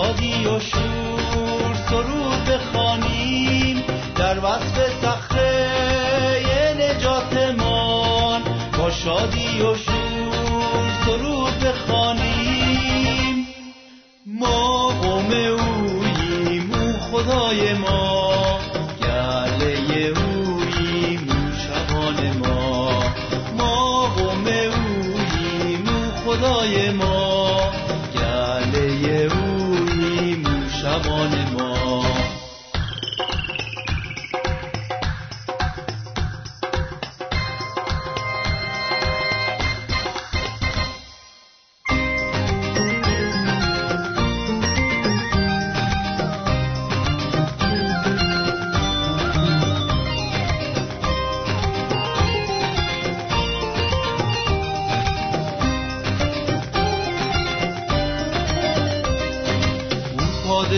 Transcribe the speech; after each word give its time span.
شادی 0.00 0.46
و 0.46 0.60
شور 0.60 1.74
سرود 1.90 2.44
بخوانیم 2.44 3.84
در 4.16 4.38
وصف 4.38 5.02
صخره 5.02 6.76
نجاتمان 6.78 8.42
با 8.78 8.90
شادی 8.90 9.62
و 9.62 9.74
شور 9.74 10.92
سرود 11.06 11.58
بخوانیم 11.58 13.46
ما 14.26 14.88
قوم 14.88 15.30
اوییم 15.30 16.72
او 16.74 16.92
خدای 17.00 17.74
ما. 17.74 18.19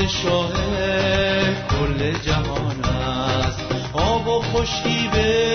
پادشاه 0.03 0.53
کل 1.71 2.13
جهان 2.13 2.85
است. 2.85 3.59
آب 3.93 4.29
و 4.29 4.41
خشکی 4.41 5.09
به 5.13 5.52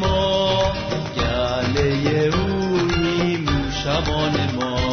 ما 0.00 0.72
گله 1.16 2.30
اوییم 2.36 3.48
او 3.48 3.70
شبان 3.70 4.36
ما. 4.56 4.89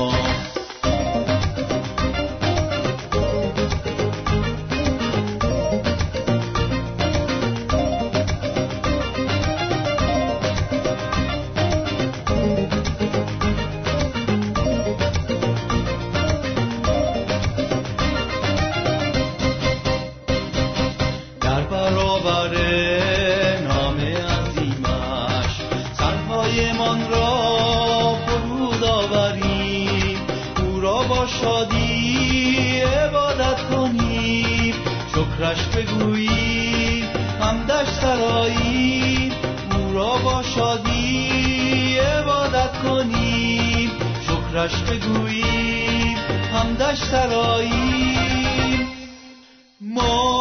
شکرش 44.68 44.82
بگوییم 44.84 46.18
همدش 46.54 46.98
سراییم 47.12 48.88
ما 49.82 50.37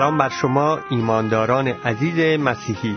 سلام 0.00 0.18
بر 0.18 0.28
شما 0.28 0.78
ایمانداران 0.90 1.68
عزیز 1.68 2.40
مسیحی. 2.40 2.96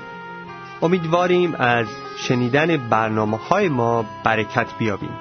امیدواریم 0.81 1.55
از 1.55 1.87
شنیدن 2.17 2.77
برنامه 2.77 3.37
های 3.37 3.69
ما 3.69 4.05
برکت 4.23 4.67
بیابیم 4.77 5.17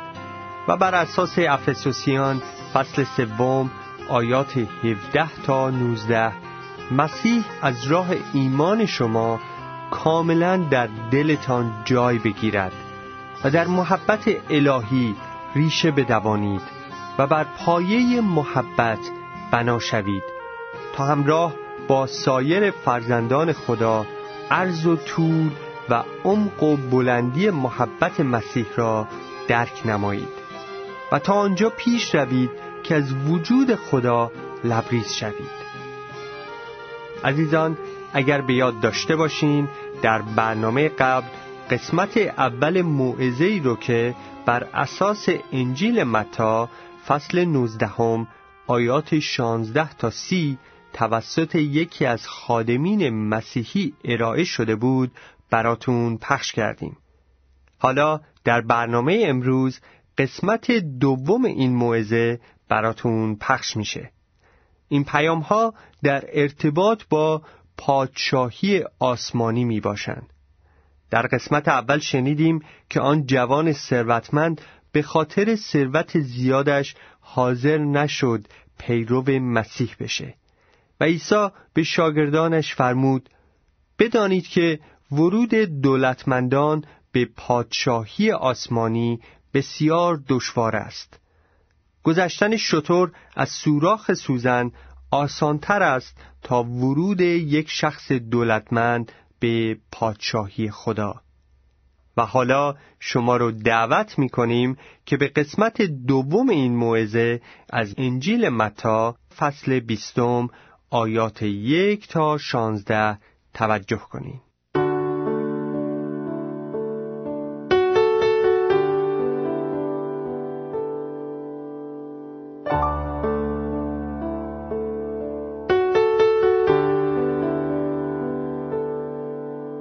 و 0.68 0.76
بر 0.76 0.94
اساس 0.94 1.38
افسوسیان 1.38 2.42
فصل 2.74 3.04
سوم 3.04 3.70
آیات 4.08 4.56
17 4.56 5.42
تا 5.46 5.70
19 5.70 6.32
مسیح 6.90 7.44
از 7.62 7.86
راه 7.86 8.06
ایمان 8.32 8.86
شما 8.86 9.40
کاملا 9.90 10.56
در 10.56 10.88
دلتان 11.10 11.72
جای 11.84 12.18
بگیرد 12.18 12.72
و 13.44 13.50
در 13.50 13.66
محبت 13.66 14.30
الهی 14.50 15.16
ریشه 15.54 15.90
بدوانید 15.90 16.62
و 17.18 17.26
بر 17.26 17.44
پایه 17.44 18.20
محبت 18.20 19.00
بنا 19.50 19.78
شوید. 19.78 20.22
تا 20.96 21.04
همراه 21.04 21.61
سایر 22.06 22.70
فرزندان 22.70 23.52
خدا 23.52 24.06
عرض 24.50 24.86
و 24.86 24.96
طول 24.96 25.50
و 25.88 26.02
عمق 26.24 26.62
و 26.62 26.76
بلندی 26.76 27.50
محبت 27.50 28.20
مسیح 28.20 28.66
را 28.76 29.08
درک 29.48 29.86
نمایید 29.86 30.42
و 31.12 31.18
تا 31.18 31.32
آنجا 31.32 31.70
پیش 31.70 32.14
روید 32.14 32.50
که 32.82 32.94
از 32.94 33.12
وجود 33.12 33.74
خدا 33.74 34.30
لبریز 34.64 35.12
شوید. 35.12 35.62
عزیزان 37.24 37.78
اگر 38.12 38.40
به 38.40 38.54
یاد 38.54 38.80
داشته 38.80 39.16
باشین 39.16 39.68
در 40.02 40.22
برنامه 40.22 40.88
قبل 40.88 41.26
قسمت 41.70 42.16
اول 42.16 42.82
موعظه 42.82 43.44
ای 43.44 43.60
رو 43.60 43.76
که 43.76 44.14
بر 44.46 44.66
اساس 44.74 45.28
انجیل 45.52 46.04
متا 46.04 46.68
فصل 47.06 47.44
19 47.44 47.90
آیات 48.66 49.18
16 49.18 49.94
تا 49.94 50.10
30 50.10 50.58
توسط 50.92 51.54
یکی 51.54 52.06
از 52.06 52.26
خادمین 52.26 53.28
مسیحی 53.28 53.94
ارائه 54.04 54.44
شده 54.44 54.76
بود 54.76 55.12
براتون 55.50 56.18
پخش 56.18 56.52
کردیم. 56.52 56.96
حالا 57.78 58.20
در 58.44 58.60
برنامه 58.60 59.22
امروز 59.26 59.80
قسمت 60.18 60.70
دوم 60.72 61.44
این 61.44 61.74
موعظه 61.74 62.40
براتون 62.68 63.36
پخش 63.36 63.76
میشه. 63.76 64.10
این 64.88 65.04
پیام 65.04 65.40
ها 65.40 65.74
در 66.02 66.24
ارتباط 66.32 67.02
با 67.10 67.42
پادشاهی 67.78 68.84
آسمانی 68.98 69.64
می 69.64 69.80
باشند 69.80 70.32
در 71.10 71.26
قسمت 71.26 71.68
اول 71.68 71.98
شنیدیم 71.98 72.60
که 72.90 73.00
آن 73.00 73.26
جوان 73.26 73.72
ثروتمند 73.72 74.60
به 74.92 75.02
خاطر 75.02 75.56
ثروت 75.56 76.20
زیادش 76.20 76.94
حاضر 77.20 77.78
نشد 77.78 78.46
پیرو 78.78 79.22
مسیح 79.40 79.94
بشه. 80.00 80.34
و 81.02 81.04
عیسی 81.04 81.48
به 81.74 81.82
شاگردانش 81.82 82.74
فرمود 82.74 83.28
بدانید 83.98 84.46
که 84.46 84.80
ورود 85.12 85.54
دولتمندان 85.54 86.84
به 87.12 87.28
پادشاهی 87.36 88.30
آسمانی 88.30 89.20
بسیار 89.54 90.22
دشوار 90.28 90.76
است. 90.76 91.20
گذشتن 92.02 92.56
شطور 92.56 93.12
از 93.36 93.48
سوراخ 93.48 94.14
سوزن 94.14 94.70
آسانتر 95.10 95.82
است 95.82 96.16
تا 96.42 96.62
ورود 96.62 97.20
یک 97.20 97.70
شخص 97.70 98.12
دولتمند 98.12 99.12
به 99.40 99.76
پادشاهی 99.92 100.70
خدا. 100.70 101.14
و 102.16 102.26
حالا 102.26 102.74
شما 103.00 103.36
رو 103.36 103.50
دعوت 103.50 104.18
می 104.18 104.28
کنیم 104.28 104.76
که 105.06 105.16
به 105.16 105.28
قسمت 105.28 105.82
دوم 105.82 106.48
این 106.48 106.76
موعظه 106.76 107.40
از 107.70 107.94
انجیل 107.98 108.48
متا 108.48 109.16
فصل 109.36 109.80
بیستم 109.80 110.48
آیات 110.94 111.42
یک 111.42 112.08
تا 112.08 112.38
شانزده 112.38 113.18
توجه 113.54 113.96
کنیم. 113.96 114.40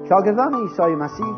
شاگردان 0.09 0.53
عیسی 0.53 0.95
مسیح 0.95 1.35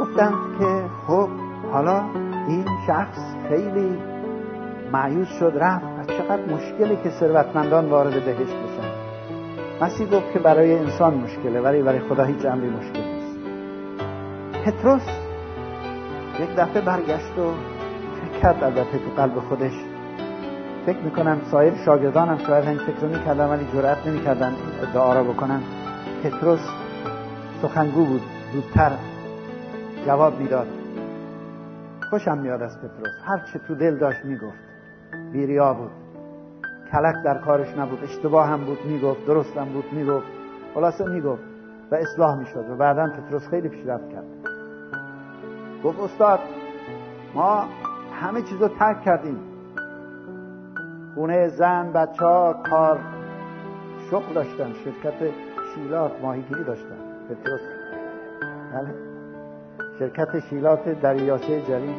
گفتند 0.00 0.58
که 0.58 0.90
خب 1.06 1.28
حالا 1.72 2.00
این 2.48 2.66
شخص 2.86 3.18
خیلی 3.48 3.98
معیوز 4.92 5.28
شد 5.28 5.52
رفت. 5.56 5.91
و 6.02 6.04
چقدر 6.04 6.42
مشکلی 6.42 6.96
که 6.96 7.10
ثروتمندان 7.10 7.86
وارد 7.86 8.24
بهشت 8.24 8.38
بشن. 8.38 8.92
مسیح 9.80 10.06
گفت 10.06 10.32
که 10.32 10.38
برای 10.38 10.78
انسان 10.78 11.14
مشکله 11.14 11.60
ولی 11.60 11.82
برای 11.82 12.00
خدا 12.00 12.24
هیچ 12.24 12.46
امری 12.46 12.70
مشکل 12.70 13.02
نیست. 13.02 13.38
پتروس 14.64 15.02
یک 16.40 16.56
دفعه 16.56 16.80
برگشت 16.80 17.38
و 17.38 17.52
فکر 18.20 18.40
کرد 18.40 18.64
البته 18.64 18.98
تو 18.98 19.22
قلب 19.22 19.38
خودش. 19.48 19.72
فکر 20.86 20.98
می‌کنم 20.98 21.40
سایر 21.50 21.74
شاگردانم 21.84 22.38
شاید 22.38 22.68
این 22.68 22.78
فکر 22.78 23.00
رو 23.00 23.08
می‌کردن 23.08 23.46
ولی 23.46 23.66
جرأت 23.72 24.06
نمی‌کردن 24.06 24.48
این 24.48 24.88
ادعا 24.88 25.12
را 25.14 25.24
بکنن. 25.24 25.60
پتروس 26.24 26.60
سخنگو 27.62 28.04
بود 28.04 28.22
زودتر 28.52 28.92
جواب 30.06 30.40
می‌داد. 30.40 30.66
خوشم 32.10 32.38
میاد 32.38 32.62
از 32.62 32.78
پتروس. 32.78 33.14
هر 33.24 33.38
چه 33.52 33.58
تو 33.68 33.74
دل 33.74 33.98
داشت 33.98 34.24
می‌گفت. 34.24 34.71
بیریا 35.32 35.74
بود. 35.74 35.90
کلک 36.92 37.14
در 37.24 37.38
کارش 37.38 37.78
نبود 37.78 38.04
اشتباه 38.04 38.46
هم 38.46 38.64
بود 38.64 38.78
می‌گفت 38.84 39.26
درست 39.26 39.56
هم 39.56 39.68
بود 39.68 39.92
می‌گفت. 39.92 40.26
خلاصه 40.74 41.04
می‌گفت 41.04 41.42
و 41.90 41.94
اصلاح 41.94 42.38
می‌شد 42.38 42.70
و 42.70 42.76
بعدا 42.76 43.06
پتروس 43.06 43.48
خیلی 43.48 43.68
پیشرفت 43.68 44.08
کرد. 44.08 44.24
گفت 45.84 46.00
استاد 46.00 46.40
ما 47.34 47.64
همه 48.20 48.42
چیز 48.42 48.62
رو 48.62 48.68
ترک 48.68 49.02
کردیم. 49.02 49.38
خونه 51.14 51.48
زن 51.48 51.92
بچه 51.92 52.24
ها 52.24 52.52
کار. 52.70 52.98
شغل 54.10 54.34
داشتن 54.34 54.72
شرکت 54.84 55.14
شیلات 55.74 56.12
ماهیگیری 56.22 56.64
داشتن. 56.64 56.96
پتروس 57.28 57.60
بله. 58.74 58.94
شرکت 59.98 60.40
شیلات 60.40 60.88
دریاچه 60.88 61.62
جرین 61.62 61.94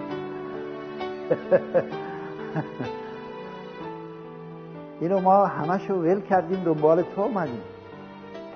اینو 5.03 5.19
ما 5.19 5.45
همشو 5.45 5.93
ول 5.93 6.21
کردیم 6.21 6.63
دنبال 6.63 7.01
تو 7.01 7.21
اومدیم. 7.21 7.61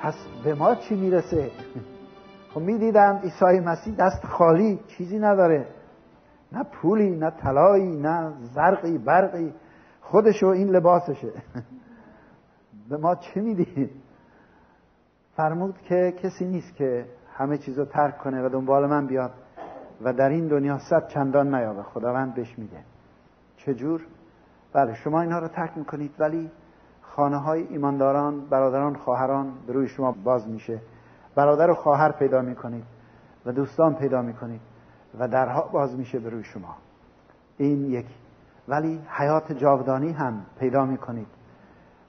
پس 0.02 0.16
به 0.44 0.54
ما 0.54 0.76
چی 0.76 0.96
می‌رسه؟ 0.96 1.52
خب 2.54 2.62
می‌دیدم 2.62 3.20
عیسی 3.24 3.60
مسیح 3.60 3.96
دست 3.96 4.26
خالی 4.26 4.80
چیزی 4.88 5.20
نداره. 5.20 5.68
نه 6.52 6.64
پولی 6.64 7.16
نه 7.16 7.30
طلایی 7.30 7.98
نه 7.98 8.34
زرقی 8.54 8.98
برقی. 8.98 9.54
خودشو 10.02 10.48
این 10.48 10.70
لباسشه. 10.70 11.32
به 12.90 12.98
ما 12.98 13.16
چه 13.16 13.42
می‌دید 13.42 13.92
فرمود 15.36 15.82
که 15.82 16.14
کسی 16.24 16.46
نیست 16.46 16.76
که 16.76 17.06
همه 17.34 17.58
چیز 17.58 17.80
رو 17.80 17.86
ترک 17.86 18.18
کنه 18.18 18.46
و 18.46 18.50
دنبال 18.50 18.86
من 18.86 19.08
بیاد 19.08 19.32
و 20.02 20.14
در 20.14 20.30
این 20.30 20.48
دنیا 20.48 20.78
صد 20.78 21.08
چندان 21.08 21.56
نیابه. 21.56 21.84
خداوند 21.84 22.34
بهش 22.34 22.60
میده 22.60 22.80
چجور؟ 23.58 24.02
بله 24.74 24.94
شما 24.94 25.22
اینها 25.22 25.40
رو 25.40 25.48
ترک 25.48 25.78
می‌کنید 25.78 26.12
ولی 26.20 26.52
خانه 27.02 27.38
های 27.38 27.68
ایمانداران 27.68 28.46
برادران 28.50 28.96
خواهران 28.96 29.54
به 29.68 29.74
روی 29.74 29.88
شما 29.88 30.12
باز 30.24 30.48
میشه. 30.48 30.82
برادر 31.36 31.70
و 31.70 31.74
خواهر 31.74 32.12
پیدا 32.12 32.42
می‌کنید 32.42 32.86
و 33.46 33.52
دوستان 33.52 33.96
پیدا 33.96 34.22
می‌کنید 34.22 34.62
و 35.20 35.28
درها 35.28 35.62
باز 35.62 35.98
میشه 35.98 36.20
به 36.20 36.30
روی 36.30 36.44
شما. 36.44 36.76
این 37.58 37.86
یکی 37.86 38.16
ولی 38.68 39.02
حیات 39.10 39.52
جاودانی 39.52 40.12
هم 40.12 40.46
پیدا 40.60 40.86
می‌کنید. 40.86 41.28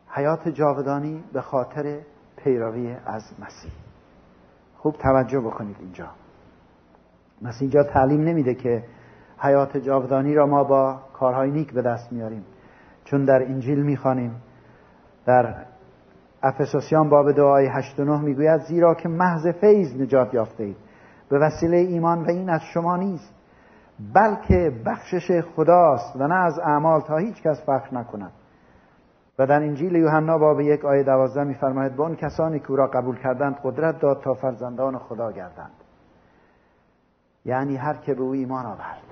حیات 0.08 0.48
جاودانی 0.48 1.24
به 1.32 1.40
خاطر 1.40 2.00
پیروی 2.36 2.96
از 3.06 3.22
مسیح. 3.38 3.72
خوب 4.76 4.94
توجه 4.94 5.40
بکنید 5.40 5.76
اینجا. 5.80 6.08
مسیح 7.42 7.60
اینجا 7.60 7.82
تعلیم 7.82 8.20
نمیده 8.20 8.54
که 8.54 8.84
حیات 9.38 9.76
جاودانی 9.76 10.34
را 10.34 10.46
ما 10.46 10.64
با 10.64 11.00
کارهای 11.12 11.50
نیک 11.50 11.72
به 11.72 11.82
دست 11.82 12.12
میاریم. 12.12 12.44
چون 13.04 13.24
در 13.24 13.42
انجیل 13.42 13.82
می‌خوانیم 13.82 14.42
در 15.26 15.54
افسوسیان 16.42 17.08
باب 17.08 17.32
دعای 17.32 17.66
8 17.66 18.00
و 18.00 18.04
9 18.04 18.20
می‌گوید 18.20 18.60
زیرا 18.60 18.94
که 18.94 19.08
محض 19.08 19.46
فیض 19.46 20.00
نجات 20.00 20.34
یافته 20.34 20.64
اید 20.64 20.76
به 21.28 21.38
وسیله 21.38 21.76
ایمان 21.76 22.24
و 22.24 22.30
این 22.30 22.50
از 22.50 22.60
شما 22.74 22.96
نیست 22.96 23.34
بلکه 24.14 24.72
بخشش 24.86 25.40
خداست 25.56 26.16
و 26.16 26.26
نه 26.26 26.34
از 26.34 26.58
اعمال 26.58 27.00
تا 27.00 27.16
هیچ 27.16 27.42
کس 27.42 27.62
فخر 27.62 27.94
نکند. 27.94 28.32
و 29.38 29.46
در 29.46 29.62
انجیل 29.62 29.94
یوحنا 29.94 30.38
باب 30.38 30.60
یک 30.60 30.84
آیه 30.84 31.02
دوازده 31.02 31.44
میفرماید 31.44 31.96
به 31.96 32.02
اون 32.02 32.16
کسانی 32.16 32.60
که 32.60 32.70
او 32.70 32.76
را 32.76 32.86
قبول 32.86 33.18
کردند 33.18 33.56
قدرت 33.64 34.00
داد 34.00 34.20
تا 34.22 34.34
فرزندان 34.34 34.98
خدا 34.98 35.32
گردند. 35.32 35.72
یعنی 37.44 37.76
هر 37.76 37.94
که 37.94 38.14
به 38.14 38.20
او 38.20 38.32
ایمان 38.32 38.66
آورد. 38.66 39.07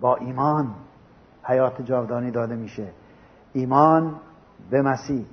با 0.00 0.16
ایمان 0.16 0.74
حیات 1.44 1.82
جاودانی 1.82 2.30
داده 2.30 2.56
میشه. 2.56 2.92
ایمان 3.52 4.20
به 4.70 4.82
مسیح 4.82 5.26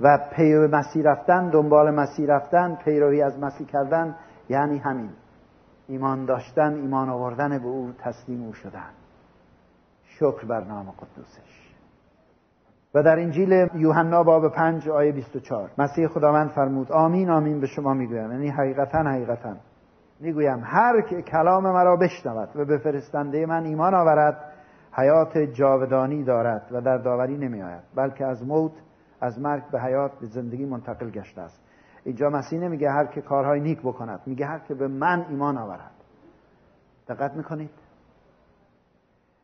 و 0.00 0.18
پیرو 0.36 0.68
مسیح 0.68 1.02
رفتن 1.04 1.50
دنبال 1.50 1.90
مسیح 1.90 2.26
رفتن 2.28 2.74
پیروی 2.74 3.22
از 3.22 3.38
مسیح 3.38 3.66
کردن 3.66 4.16
یعنی 4.48 4.78
همین. 4.78 5.10
ایمان 5.88 6.24
داشتن 6.24 6.74
ایمان 6.74 7.08
آوردن 7.08 7.58
به 7.58 7.66
او 7.66 7.92
تسلیم 7.98 8.42
او 8.42 8.52
شدن. 8.52 8.90
شکر 10.04 10.46
بر 10.46 10.64
نام 10.64 10.90
قدوسش. 10.90 11.72
و 12.94 13.02
در 13.02 13.18
انجیل 13.18 13.68
یوحنا 13.74 14.22
باب 14.22 14.48
پنج 14.48 14.88
آیه 14.88 15.12
24 15.12 15.70
مسیح 15.78 16.06
خداوند 16.06 16.50
فرمود 16.50 16.92
آمین 16.92 17.30
آمین 17.30 17.60
به 17.60 17.66
شما 17.66 17.94
می‌گویم. 17.94 18.32
یعنی 18.32 18.48
حقیقتا 18.48 18.98
حقیقتا. 18.98 19.56
می‌گویم 20.22 20.62
هر 20.64 21.00
که 21.00 21.22
کلام 21.22 21.62
مرا 21.62 21.96
بشنود 21.96 22.48
و 22.56 22.64
به 22.64 22.78
فرستنده 22.78 23.46
من 23.46 23.64
ایمان 23.64 23.94
آورد 23.94 24.52
حیات 24.92 25.38
جاودانی 25.38 26.24
دارد 26.24 26.68
و 26.72 26.80
در 26.80 26.98
داوری 26.98 27.36
نمی 27.36 27.62
آید 27.62 27.82
بلکه 27.94 28.26
از 28.26 28.46
موت 28.46 28.72
از 29.20 29.40
مرگ 29.40 29.70
به 29.70 29.80
حیات 29.80 30.12
به 30.20 30.26
زندگی 30.26 30.64
منتقل 30.64 31.10
گشته 31.10 31.40
است. 31.40 31.60
اینجا 32.04 32.28
مسیح 32.28 32.58
نمیگه 32.58 32.90
هر 32.90 33.06
که 33.06 33.20
کارهای 33.20 33.60
نیک 33.60 33.80
بکند 33.80 34.20
میگه 34.26 34.46
هر 34.46 34.58
که 34.58 34.74
به 34.74 34.88
من 34.88 35.26
ایمان 35.28 35.58
آورد. 35.58 35.90
دقت 37.08 37.34
می‌کنید؟ 37.34 37.70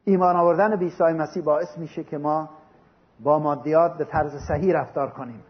ایمان 0.05 0.37
آوردن 0.37 0.71
به 0.71 0.85
عیسی 0.85 1.05
مسیح 1.05 1.45
باعث 1.45 1.79
میشه 1.79 2.05
که 2.05 2.19
ما 2.19 2.51
با 3.21 3.39
مادیات 3.39 3.99
به 3.99 4.05
طرز 4.05 4.33
صحیح 4.49 4.75
رفتار 4.75 5.11
کنیم. 5.11 5.43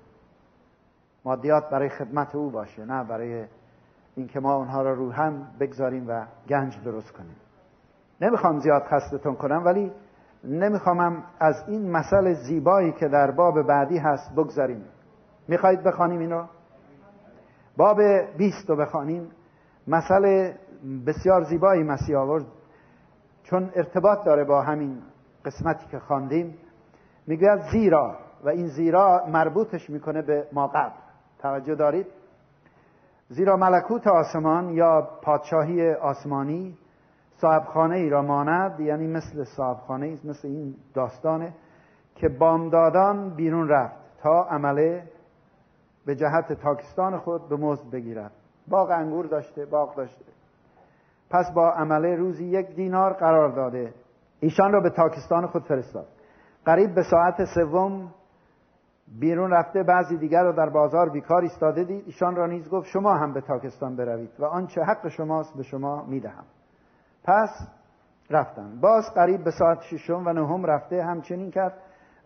مادیات 1.25 1.71
برای 1.71 1.89
خدمت 1.89 2.35
او 2.35 2.51
باشه 2.51 2.85
نه 2.85 3.05
برای 3.05 3.47
اینکه 4.19 4.41
ما 4.41 4.55
اونها 4.55 4.83
را 4.83 4.95
رو 4.95 5.13
هم 5.13 5.47
بگذاریم 5.61 6.09
و 6.09 6.25
گنج 6.49 6.83
درست 6.85 7.13
کنیم. 7.13 7.37
نمی‌خوام 8.21 8.59
زیاد 8.59 8.83
خستتون 8.83 9.35
کنم 9.35 9.63
ولی 9.65 9.93
نمیخوامم 10.45 11.25
از 11.41 11.55
این 11.69 11.91
مسئله 11.91 12.35
زیبایی 12.35 12.93
که 12.93 13.09
در 13.09 13.31
باب 13.31 13.63
بعدی 13.63 13.99
هست 13.99 14.35
بگذاریم. 14.35 14.85
می‌خواهید 15.49 15.83
بخوانیم 15.83 16.21
اینو؟ 16.21 16.45
باب 17.77 18.01
20 18.39 18.71
رو 18.71 18.77
بخوانیم. 18.77 19.31
مسئله 19.87 20.57
بسیار 21.07 21.43
زیبایی 21.45 21.83
مسیح 21.83 22.19
آورد. 22.19 22.45
چون 23.43 23.71
ارتباط 23.75 24.25
داره 24.25 24.45
با 24.45 24.63
همین 24.63 24.99
قسمتی 25.45 25.87
که 25.87 25.99
خواندیم 25.99 26.55
می‌گوید 27.27 27.61
زیرا. 27.61 28.17
و 28.45 28.49
این 28.49 28.67
زیرا 28.67 29.25
مربوطش 29.33 29.91
می‌کنه 29.91 30.23
به 30.23 30.47
ما 30.53 30.67
قبل. 30.67 30.97
توجه 31.39 31.75
دارید؟ 31.75 32.07
زیرا 33.29 33.57
ملکوت 33.57 34.07
آسمان 34.07 34.69
یا 34.69 35.09
پادشاهی 35.23 35.93
آسمانی 35.93 36.79
صاحبخانه 37.37 37.97
ای 37.97 38.11
را 38.11 38.23
ماند 38.23 38.81
یعنی 38.81 39.07
مثل 39.07 39.45
صاحبخانه 39.45 40.07
ای 40.07 40.19
مثل 40.25 40.49
این 40.49 40.75
داستانه 40.95 41.55
که 42.15 42.29
بامدادان 42.29 43.35
بیرون 43.35 43.69
رفت 43.69 43.97
تا 44.23 44.45
عمله 44.45 45.03
به 46.07 46.15
جهت 46.15 46.53
تاکستان 46.53 47.19
خود 47.19 47.49
به 47.49 47.57
مزد 47.57 47.91
بگیرد. 47.91 48.33
باغ 48.69 48.91
انگور 48.91 49.27
داشته 49.27 49.67
باغ 49.67 49.97
داشته. 49.97 50.25
پس 51.31 51.53
با 51.55 51.71
عمله 51.71 52.17
روزی 52.17 52.45
یک 52.45 52.67
دینار 52.67 53.13
قرار 53.13 53.49
داده. 53.49 53.95
ایشان 54.41 54.73
را 54.73 54.81
به 54.81 54.91
تاکستان 54.91 55.47
خود 55.47 55.63
فرستاد. 55.63 56.07
قریب 56.65 56.95
به 56.95 57.03
ساعت 57.03 57.45
سوم 57.55 58.15
بیرون 59.21 59.51
رفته 59.51 59.83
بعضی 59.83 60.17
دیگر 60.17 60.43
را 60.43 60.53
در 60.53 60.69
بازار 60.69 61.09
بیکار 61.09 61.43
ایستاده 61.43 61.85
دید. 61.85 62.03
ایشان 62.07 62.37
را 62.37 62.47
نیز 62.47 62.71
گفت 62.71 62.87
شما 62.87 63.15
هم 63.15 63.33
به 63.33 63.41
تاکستان 63.41 63.97
بروید 63.97 64.31
و 64.39 64.45
آنچه 64.45 64.83
حق 64.83 65.09
شماست 65.09 65.57
به 65.57 65.63
شما 65.63 66.05
می‌دهم. 66.05 66.45
پس 67.25 67.51
رفتن. 68.31 68.81
باز 68.81 69.05
قریب 69.15 69.45
به 69.45 69.51
ساعت 69.51 69.81
ششم 69.81 70.23
و 70.27 70.33
نهم 70.33 70.65
رفته 70.65 71.05
همچنین 71.05 71.51
کرد 71.51 71.75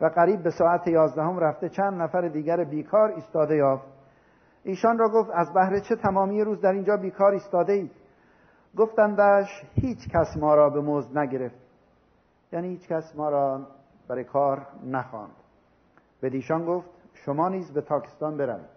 و 0.00 0.06
قریب 0.06 0.42
به 0.42 0.50
ساعت 0.50 0.86
یازدهم 0.86 1.38
رفته 1.38 1.68
چند 1.68 2.02
نفر 2.02 2.28
دیگر 2.28 2.64
بیکار 2.64 3.10
ایستاده 3.10 3.56
یافت. 3.56 3.86
ایشان 4.64 4.98
را 4.98 5.08
گفت 5.08 5.30
از 5.34 5.52
بهره 5.52 5.80
چه 5.80 5.96
تمامی 5.96 6.44
روز 6.44 6.60
در 6.60 6.72
اینجا 6.72 6.96
بیکار 6.96 7.32
ایستاده 7.32 7.72
اید؟ 7.72 7.90
گفتندش 8.76 9.48
هیچ 9.74 10.08
کس 10.08 10.36
ما 10.40 10.54
را 10.54 10.70
به 10.70 10.80
مزد 10.80 11.18
نگرفت. 11.18 11.58
یعنی 12.52 12.68
هیچ 12.68 12.88
کس 12.88 13.16
ما 13.16 13.28
را 13.28 13.66
برای 14.08 14.24
کار 14.24 14.66
نخواند. 14.86 15.41
به 16.22 16.30
دیشان 16.30 16.64
گفت 16.64 16.90
شما 17.14 17.48
نیز 17.48 17.72
به 17.72 17.80
تاکستان 17.80 18.36
بروید 18.36 18.68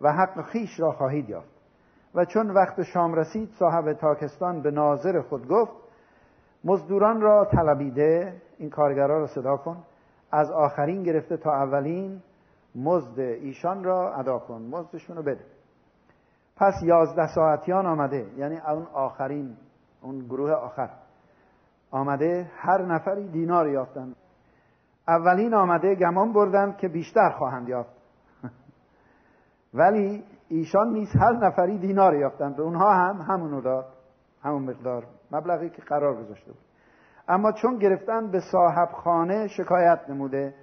و 0.00 0.12
حق 0.12 0.42
خیش 0.42 0.80
را 0.80 0.92
خواهید 0.92 1.28
یافت. 1.28 1.56
و 2.14 2.24
چون 2.24 2.50
وقت 2.50 2.82
شام 2.82 3.14
رسید 3.14 3.50
صاحب 3.58 3.92
تاکستان 3.92 4.62
به 4.62 4.70
ناظر 4.70 5.20
خود 5.20 5.48
گفت 5.48 5.72
مزدوران 6.64 7.20
را 7.20 7.44
طلبیده 7.44 8.42
این 8.58 8.70
کارگرا 8.70 9.18
را 9.18 9.26
صدا 9.26 9.56
کن 9.56 9.76
از 10.32 10.50
آخرین 10.50 11.02
گرفته 11.02 11.36
تا 11.36 11.52
اولین 11.52 12.22
مزد 12.74 13.18
ایشان 13.18 13.84
را 13.84 14.14
ادا 14.14 14.38
کن 14.38 14.62
مزدشون 14.62 15.16
رو 15.16 15.22
بده. 15.22 15.44
پس 16.56 16.74
یازده 16.82 17.26
ساعتیان 17.26 17.86
آمده 17.86 18.26
یعنی 18.36 18.56
اون 18.56 18.86
آخرین 18.92 19.56
اون 20.02 20.18
گروه 20.18 20.52
آخر 20.52 20.90
آمده 21.90 22.50
هر 22.56 22.82
نفری 22.82 23.28
دینار 23.28 23.68
یافتند. 23.68 24.16
اولین 25.08 25.54
آمده 25.54 25.94
گمان 25.94 26.32
بردند 26.32 26.76
که 26.76 26.88
بیشتر 26.88 27.30
خواهند 27.30 27.68
یافت. 27.68 27.96
ولی 29.74 30.24
ایشان 30.48 30.88
نیز 30.88 31.08
هر 31.20 31.32
نفری 31.32 31.78
دینار 31.78 32.14
یافتند 32.14 32.56
به 32.56 32.62
اونها 32.62 32.92
هم 32.92 33.20
همونو 33.28 33.60
داد 33.60 33.86
همون 34.42 34.62
مقدار 34.62 35.06
مبلغی 35.30 35.70
که 35.70 35.82
قرار 35.82 36.22
گذاشته 36.22 36.52
بود. 36.52 36.60
اما 37.28 37.52
چون 37.52 37.78
گرفتن 37.78 38.30
به 38.30 38.40
صاحب 38.40 38.88
خانه 38.88 39.48
شکایت 39.48 40.00
نموده 40.08 40.54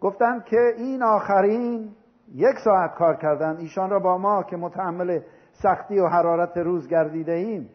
گفتند 0.00 0.44
که 0.44 0.74
این 0.76 1.02
آخرین 1.02 1.92
یک 2.34 2.56
ساعت 2.64 2.94
کار 2.94 3.16
کردند 3.16 3.58
ایشان 3.58 3.90
را 3.90 3.98
با 3.98 4.18
ما 4.18 4.42
که 4.42 4.56
متحمل 4.56 5.20
سختی 5.52 5.98
و 5.98 6.06
حرارت 6.06 6.56
روز 6.56 6.88
گردیده 6.88 7.32
ایم 7.32 7.70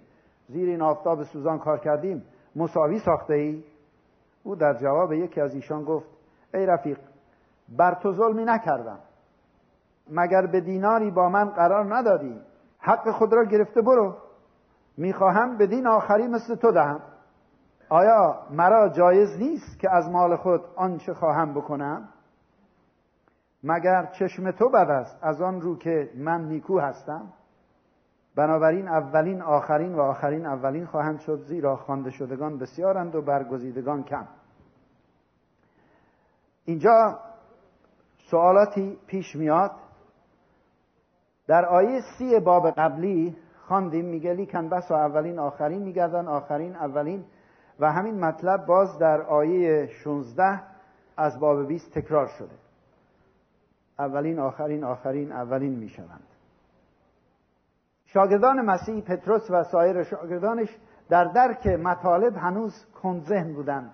زیر 0.48 0.70
این 0.70 0.82
آفتاب 0.82 1.24
سوزان 1.24 1.60
کار 1.60 1.80
کردیم 1.80 2.24
مساوی 2.56 3.00
ساخته 3.00 3.34
ای؟ 3.34 3.64
او 4.48 4.56
در 4.56 4.74
جواب 4.74 5.14
یکی 5.14 5.42
از 5.42 5.56
ایشان 5.56 5.84
گفت 5.84 6.10
ای 6.54 6.66
رفیق 6.66 7.00
بر 7.78 7.94
تو 7.94 8.12
ظلمی 8.12 8.46
نکردم. 8.46 9.00
مگر 10.10 10.46
به 10.46 10.62
دیناری 10.62 11.12
با 11.12 11.30
من 11.30 11.50
قرار 11.50 11.96
ندادی؟ 11.96 12.42
حق 12.80 13.12
خود 13.12 13.34
را 13.34 13.44
گرفته 13.46 13.82
برو. 13.82 14.16
می‌خواهم 14.98 15.58
به 15.58 15.68
دین 15.68 15.88
آخری 15.88 16.28
مثل 16.28 16.56
تو 16.56 16.72
دهم. 16.72 17.02
آیا 17.90 18.40
مرا 18.52 18.90
جایز 18.90 19.30
نیست 19.40 19.80
که 19.80 19.96
از 19.96 20.10
مال 20.10 20.36
خود 20.36 20.62
آنچه 20.76 21.14
خواهم 21.14 21.54
بکنم؟ 21.54 22.10
مگر 23.64 24.06
چشم 24.06 24.52
تو 24.52 24.70
بد 24.70 24.90
است 24.90 25.18
از 25.22 25.42
آن 25.42 25.62
رو 25.62 25.78
که 25.78 26.10
من 26.16 26.42
نیکو 26.42 26.80
هستم؟ 26.80 27.34
بنابراین 28.38 28.88
اولین 28.88 29.42
آخرین 29.42 29.96
و 29.96 30.02
آخرین 30.02 30.46
اولین 30.46 30.86
خواهند 30.86 31.20
شد 31.20 31.40
زیرا 31.40 31.76
خوانده 31.76 32.12
شدگان 32.12 32.58
بسیارند 32.58 33.16
و 33.16 33.22
برگزیدگان 33.22 34.04
کم. 34.04 34.28
اینجا 36.66 37.20
سوالاتی 38.32 38.98
پیش 39.08 39.36
میاد. 39.36 39.72
در 41.48 41.66
آیه 41.66 42.02
سی 42.18 42.40
باب 42.40 42.72
قبلی 42.72 43.38
خواندیم 43.68 44.06
میگه 44.06 44.34
لیکن 44.34 44.70
بس 44.70 44.92
و 44.92 44.94
اولین 44.94 45.40
آخرین 45.40 45.82
میگردن 45.82 46.28
آخرین 46.28 46.76
اولین. 46.76 47.26
و 47.80 47.92
همین 47.92 48.20
مطلب 48.20 48.66
باز 48.66 49.00
در 49.00 49.22
آیه 49.22 49.88
16 49.88 50.62
از 51.18 51.40
باب 51.40 51.68
20 51.68 52.00
تکرار 52.00 52.28
شده. 52.28 52.56
اولین 54.00 54.40
آخرین 54.40 54.84
آخرین 54.84 55.32
اولین 55.32 55.80
می‌شوند. 55.80 56.37
شاگردان 58.08 58.62
مسیح 58.62 59.02
پتروس 59.02 59.52
و 59.52 59.64
سایر 59.64 60.04
شاگردانش 60.04 60.78
در 61.10 61.24
درک 61.24 61.68
مطالب 61.68 62.36
هنوز 62.36 62.86
ذهن 63.20 63.54
بودند. 63.54 63.92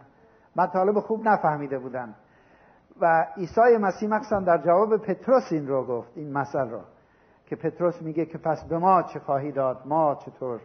مطالب 0.55 0.99
خوب 0.99 1.27
نفهمیده 1.27 1.79
بودند. 1.79 2.15
و 3.01 3.27
عیسی 3.37 3.77
مسیح 3.81 4.09
مخصوصا 4.09 4.39
در 4.39 4.57
جواب 4.57 4.97
پتروس 4.97 5.51
این 5.51 5.67
رو 5.67 5.85
گفت 5.85 6.11
این 6.15 6.33
مسئله 6.33 6.71
را 6.71 6.81
که 7.45 7.55
پتروس 7.55 8.01
میگه 8.01 8.25
که 8.25 8.37
پس 8.37 8.63
به 8.69 8.77
ما 8.77 9.03
چه 9.03 9.19
خواهی 9.19 9.51
داد؟ 9.51 9.81
ما 9.85 10.15
چطور؟ 10.15 10.61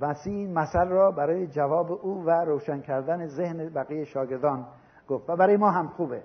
مسیح 0.00 0.32
این 0.32 0.58
مسئله 0.58 0.90
را 0.90 1.10
برای 1.10 1.46
جواب 1.46 1.92
او 1.92 2.24
و 2.24 2.30
روشن 2.30 2.80
کردن 2.80 3.26
ذهن 3.26 3.68
بقیه 3.68 4.04
شاگردان 4.04 4.66
گفت 5.08 5.30
و 5.30 5.36
برای 5.36 5.56
ما 5.56 5.70
هم 5.70 5.88
خوبه. 5.88 6.22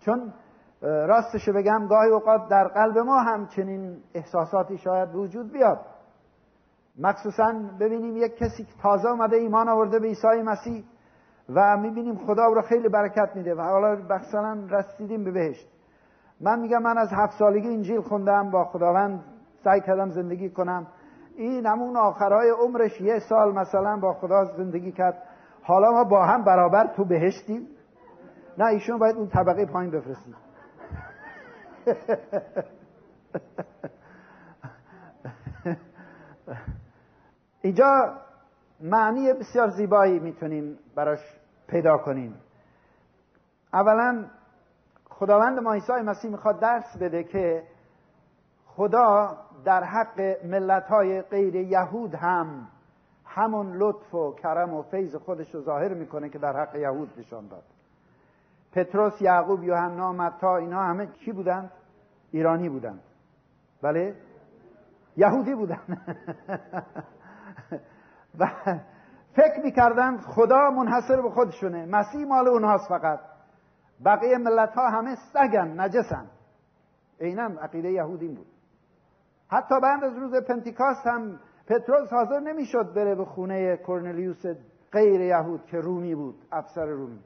چون 0.00 0.32
راستش 0.82 1.48
بگم 1.48 1.86
گاهی 1.86 2.10
اوقات 2.10 2.48
در 2.48 2.68
قلب 2.68 2.98
ما 2.98 3.18
هم 3.18 3.46
چنین 3.46 3.96
احساساتی 4.14 4.78
شاید 4.78 5.14
وجود 5.14 5.52
بیاد. 5.52 5.80
مخصوصا 6.98 7.54
ببینیم 7.80 8.16
یک 8.16 8.36
کسی 8.36 8.64
که 8.64 8.72
تازه 8.82 9.08
آمده 9.08 9.36
ایمان 9.36 9.68
آورده 9.68 9.98
به 9.98 10.06
عیسی 10.06 10.42
مسیح 10.44 10.84
و 11.54 11.76
می‌بینیم 11.76 12.16
خدا 12.26 12.44
او 12.44 12.54
را 12.54 12.62
خیلی 12.62 12.88
برکت 12.88 13.30
میده 13.34 13.54
و 13.54 13.60
حالا 13.60 13.96
مثلا 14.10 14.66
رسیدیم 14.70 15.24
به 15.24 15.30
بهشت. 15.30 15.68
من 16.40 16.60
میگم 16.60 16.82
من 16.82 16.98
از 16.98 17.08
هفت 17.12 17.38
سالگی 17.38 17.68
انجیل 17.68 18.00
خوندم 18.00 18.50
با 18.50 18.64
خداوند 18.64 19.24
سعی 19.64 19.80
کردم 19.80 20.10
زندگی 20.10 20.50
کنم. 20.50 20.86
این 21.36 21.66
همون 21.66 21.96
آخرهای 21.96 22.50
عمرش 22.50 23.00
یه 23.00 23.18
سال 23.18 23.54
مثلا 23.54 23.96
با 23.96 24.12
خدا 24.12 24.44
زندگی 24.44 24.92
کرد. 24.92 25.22
حالا 25.62 25.92
ما 25.92 26.04
با 26.04 26.26
هم 26.26 26.44
برابر 26.44 26.86
تو 26.86 27.04
بهشتیم. 27.04 27.68
نه 28.58 28.64
ایشون 28.64 28.98
باید 28.98 29.16
اون 29.16 29.28
طبقه 29.28 29.66
پایین 29.66 29.90
بفرستیم. 29.90 30.34
اینجا 37.62 38.16
معنی 38.80 39.32
بسیار 39.32 39.68
زیبایی 39.68 40.18
می‌تونیم 40.18 40.78
براش 40.94 41.20
پیدا 41.66 41.98
کنیم. 41.98 42.34
اولا 43.72 44.24
خداوند 45.10 45.58
ما 45.58 45.72
عیسی 45.72 45.92
مسیح 45.92 46.30
می‌خواد 46.30 46.60
درس 46.60 46.96
بده 46.96 47.24
که 47.24 47.62
خدا 48.66 49.36
در 49.64 49.84
حق 49.84 50.20
ملت 50.44 50.86
های 50.86 51.22
غیر 51.22 51.54
یهود 51.54 52.14
هم 52.14 52.68
همون 53.24 53.76
لطف 53.76 54.14
و 54.14 54.32
کرم 54.32 54.74
و 54.74 54.82
فیض 54.82 55.16
خودش 55.16 55.54
رو 55.54 55.60
ظاهر 55.60 55.94
می‌کنه 55.94 56.28
که 56.28 56.38
در 56.38 56.56
حق 56.56 56.76
یهود 56.76 57.10
نشان 57.18 57.48
داد. 57.48 57.62
پتروس 58.72 59.22
یعقوب 59.22 59.64
یوحنا 59.64 60.12
متا 60.12 60.56
اینا 60.56 60.82
همه 60.82 61.06
چی 61.06 61.32
بودند؟ 61.32 61.70
ایرانی 62.30 62.68
بودند. 62.68 63.00
بله؟ 63.82 64.16
یهودی 65.16 65.54
بودند. 65.54 65.98
و 68.38 68.46
فکر 69.32 69.60
می‌کردن 69.64 70.18
خدا 70.18 70.70
منحصر 70.70 71.22
به 71.22 71.30
خودشونه. 71.30 71.86
مسیح 71.86 72.26
مال 72.26 72.48
اونهاست 72.48 72.88
فقط. 72.88 73.20
بقیه 74.04 74.38
ملت 74.38 74.74
ها 74.74 74.88
همه 74.88 75.16
سگن 75.32 75.80
نجسن. 75.80 76.26
عینا 77.20 77.42
عقیده 77.42 77.90
یهودی 77.90 78.28
بود. 78.28 78.46
حتی 79.48 79.80
بعد 79.80 80.04
از 80.04 80.16
روز 80.16 80.34
پنتیکاست 80.34 81.06
هم 81.06 81.40
پتروس 81.66 82.12
حاضر 82.12 82.40
نمی‌شد 82.40 82.94
بره 82.94 83.14
به 83.14 83.24
خونه 83.24 83.76
کرنلیوس 83.76 84.42
غیر 84.92 85.20
یهود 85.20 85.66
که 85.66 85.76
رومی 85.76 86.14
بود 86.14 86.44
افسر 86.52 86.86
رومی. 86.86 87.20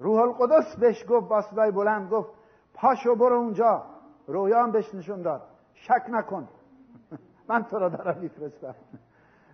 روح 0.00 0.20
القدس 0.20 0.76
بهش 0.76 1.04
گفت 1.08 1.28
با 1.28 1.42
صدای 1.42 1.70
بلند 1.70 2.10
گفت 2.10 2.30
پاشو 2.74 3.14
برو 3.14 3.36
اونجا. 3.36 3.84
رویان 4.26 4.70
بهش 4.70 4.94
نشون 4.94 5.22
داد 5.22 5.42
شک 5.74 6.04
نکن. 6.08 6.48
من 7.48 7.64
تو 7.64 7.78
را 7.78 7.88
دارم 7.88 8.20
میفرستم. 8.20 8.74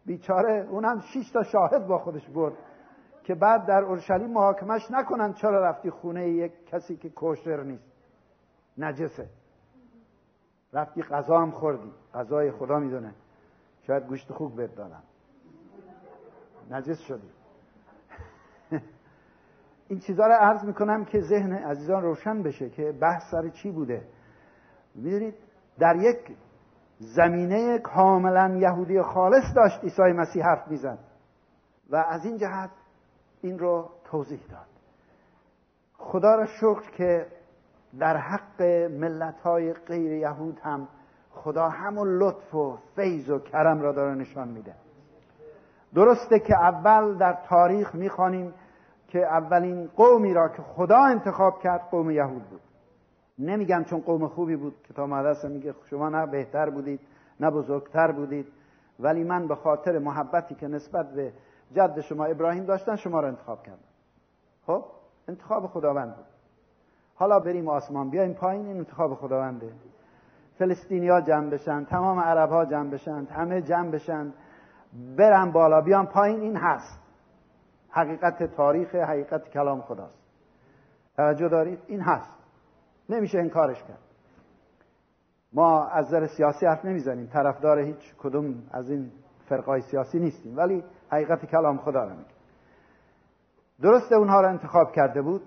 بیچاره 0.07 0.69
اونم 0.71 1.01
شش 1.01 1.31
تا 1.31 1.43
شاهد 1.43 1.87
با 1.87 1.99
خودش 1.99 2.29
برد 2.29 2.55
که 3.25 3.35
بعد 3.35 3.67
در 3.67 3.85
اورشلیم 3.85 4.31
محاکمش 4.31 4.91
نکنن 4.91 5.33
چرا 5.33 5.65
رفتی 5.65 5.91
خونه 5.91 6.29
یک 6.29 6.67
کسی 6.67 6.97
که 6.97 7.11
کوشر 7.11 7.63
نیست. 7.63 7.93
نجسه. 8.79 9.29
رفتی 10.73 11.03
غذا 11.03 11.39
هم 11.39 11.51
خوردی. 11.51 11.93
غذای 12.15 12.51
خدا 12.51 12.79
می‌دونه. 12.79 13.15
شاید 13.83 14.07
گوشت 14.07 14.33
خوب 14.33 14.57
بهت 14.57 14.75
دادن. 14.75 15.03
نجس 16.71 16.99
شدی. 16.99 17.36
این 19.89 19.99
چیزها 19.99 20.27
رو 20.27 20.33
عرض 20.33 20.65
می‌کنم 20.65 21.05
که 21.05 21.21
ذهن 21.21 21.53
عزیزان 21.53 22.03
روشن 22.03 22.43
بشه 22.43 22.71
که 22.71 22.93
بحث 22.93 23.23
سر 23.31 23.49
چی 23.49 23.71
بوده. 23.71 24.03
می‌دونید؟ 24.95 25.35
در 25.79 25.97
یک 25.97 26.37
زمینه 26.99 27.79
کاملا 27.79 28.57
یهودی 28.57 29.03
خالص 29.03 29.45
داشت 29.57 29.85
عیسی 29.85 30.03
مسیح 30.03 30.45
حرف 30.45 30.69
می‌زد. 30.69 30.99
و 31.91 31.97
از 31.97 32.25
این 32.25 32.37
جهت 32.37 32.71
این 33.41 33.59
رو 33.59 33.91
توضیح 34.05 34.41
داد. 34.51 34.67
خدا 35.99 36.35
را 36.35 36.47
شکر 36.47 36.91
که 36.97 37.27
در 37.99 38.17
حق 38.17 38.63
ملت 38.91 39.41
های 39.41 39.73
غیر 39.73 40.13
یهود 40.13 40.61
هم 40.63 40.89
خدا 41.31 41.69
همون 41.69 42.09
لطف 42.19 42.55
و 42.55 42.79
فیض 42.97 43.31
و 43.31 43.39
کرم 43.39 43.81
را 43.81 43.93
داره 43.93 44.15
نشان 44.15 44.49
میده. 44.49 44.75
درسته 45.95 46.39
که 46.39 46.55
اول 46.61 47.19
در 47.19 47.39
تاریخ 47.49 47.95
می‌خوانیم 47.95 48.55
که 49.09 49.19
اولین 49.19 49.87
قومی 49.97 50.35
را 50.35 50.49
که 50.49 50.63
خدا 50.63 50.99
انتخاب 50.99 51.63
کرد 51.63 51.81
قوم 51.91 52.11
یهود 52.11 52.43
بود. 52.43 52.61
نمیگم 53.39 53.85
چون 53.85 54.01
قوم 54.01 54.29
خوبی 54.29 54.57
بود 54.57 54.75
کتاب 54.89 55.09
مقدس 55.09 55.45
میگه 55.45 55.75
شما 55.91 56.09
نه 56.09 56.27
بهتر 56.27 56.71
بودید 56.71 57.01
نه 57.41 57.51
بزرگتر 57.51 58.13
بودید 58.13 58.47
ولی 59.01 59.25
من 59.25 59.49
به 59.49 59.55
خاطر 59.55 59.99
محبتی 59.99 60.55
که 60.55 60.69
نسبت 60.69 61.11
به 61.11 61.33
جد 61.73 62.01
شما 62.01 62.25
ابراهیم 62.25 62.65
داشتن 62.65 62.97
شما 62.97 63.21
را 63.21 63.29
انتخاب 63.29 63.63
کردم. 63.63 63.79
خب؟ 64.67 64.85
انتخاب 65.29 65.67
خداوند 65.67 66.17
بود. 66.17 66.25
حالا 67.15 67.41
بریم 67.41 67.69
آسمان 67.69 68.11
بیایم 68.11 68.35
پایین 68.35 68.67
این 68.67 68.77
انتخاب 68.77 69.15
خداونده. 69.15 69.73
فلسطینیا 70.59 71.21
جمع 71.21 71.51
بشن 71.51 71.85
تمام 71.85 72.21
عرب 72.21 72.51
ها 72.51 72.65
جمع 72.65 72.91
بشن 72.91 73.27
همه 73.31 73.63
جمع 73.63 73.91
بشن 73.91 74.33
برن 75.17 75.51
بالا 75.51 75.81
بیان 75.81 76.07
پایین 76.07 76.41
این 76.41 76.57
هست. 76.57 77.06
حقیقت 77.97 78.43
تاریخ 78.43 78.95
حقیقت 78.95 79.49
کلام 79.49 79.81
خداست. 79.81 80.19
توجه 81.17 81.49
دارید؟ 81.49 81.79
این 81.87 82.01
هست. 82.01 82.31
نمیشه 83.09 83.39
انکارش 83.39 83.83
کرد. 83.83 83.99
ما 85.53 85.87
از 85.87 86.07
نظر 86.07 86.27
سیاسی 86.27 86.67
حرف 86.67 86.85
نمی‌زنیم. 86.85 87.27
طرفدار 87.27 87.79
هیچ 87.79 88.15
کدوم 88.19 88.63
از 88.71 88.91
این 88.91 89.13
فرقای 89.49 89.81
سیاسی 89.81 90.19
نیستیم. 90.19 90.57
ولی 90.57 90.85
حقیقت 91.11 91.47
کلام 91.47 91.79
خدا 91.79 92.05
رو 92.05 92.11
میگه. 92.11 92.31
درسته 93.83 94.15
اونها 94.15 94.41
رو 94.41 94.49
انتخاب 94.49 94.93
کرده 94.93 95.23
بود. 95.23 95.43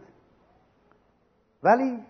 ولی 1.64 2.04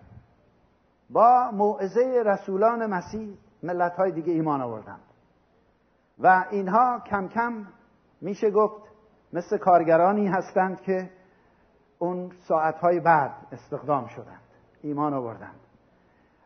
با 1.10 1.52
موعظه 1.54 2.24
رسولان 2.26 2.86
مسیح 2.86 3.38
ملت 3.64 3.96
های 3.96 4.12
دیگه 4.12 4.34
ایمان 4.34 4.62
آوردند. 4.62 5.04
و 6.20 6.46
اینها 6.52 7.00
کم 7.00 7.28
کم 7.28 7.66
میشه 8.22 8.52
گفت 8.52 8.89
مثل 9.34 9.58
کارگرانی 9.58 10.28
هستند 10.28 10.82
که 10.82 11.10
اون 12.00 12.32
ساعتهای 12.48 13.00
بعد 13.00 13.32
استخدام 13.52 14.08
شدند 14.08 14.42
ایمان 14.82 15.14
آوردند. 15.14 15.60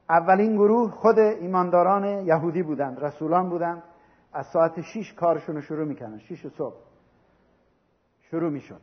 اولین 0.10 0.56
گروه 0.56 0.92
خود 0.92 1.20
ایمانداران 1.20 2.04
یهودی 2.06 2.64
بودند 2.64 3.04
رسولان 3.04 3.50
بودند. 3.50 3.84
از 4.34 4.46
ساعت 4.46 4.82
شیش 4.82 5.14
کارشون 5.14 5.56
رو 5.56 5.62
شروع 5.62 5.86
می‌کنن 5.86 6.20
شیش 6.20 6.48
صبح. 6.48 6.76
شروع 8.22 8.50
می‌شد 8.52 8.82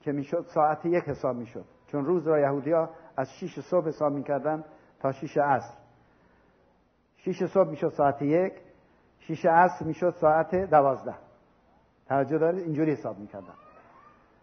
که 0.00 0.12
می‌شد 0.12 0.46
ساعت 0.54 0.86
یک 0.86 1.04
حساب 1.04 1.36
می‌شد. 1.36 1.64
چون 1.86 2.04
روز 2.04 2.26
را 2.26 2.40
یهودی 2.40 2.72
ها 2.72 2.90
از 3.16 3.32
شیش 3.32 3.60
صبح 3.60 3.88
حساب 3.88 4.12
می‌کردن 4.12 4.64
تا 5.00 5.12
شیش 5.12 5.36
عصر. 5.36 5.74
شیش 7.16 7.44
صبح 7.44 7.68
می‌شد 7.68 7.88
ساعت 7.88 8.22
یک 8.22 8.52
شیش 9.18 9.46
عصر 9.46 9.84
می‌شد 9.84 10.14
ساعت 10.20 10.54
دوازده. 10.54 11.14
توجه 12.10 12.38
دارید؟ 12.38 12.64
اینجوری 12.64 12.92
حساب 12.92 13.18
می‌کردن 13.18 13.54